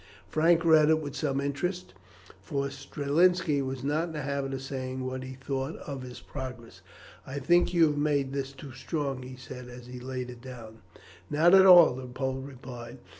[0.27, 1.93] Frank read it with some interest,
[2.41, 6.81] for Strelinski was not in the habit of saying what he thought of his progress.
[7.27, 10.79] "I think you have made this too strong," he said, as he laid it down.
[11.29, 12.97] "Not at all," the Pole replied.